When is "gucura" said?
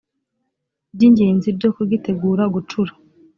2.53-2.91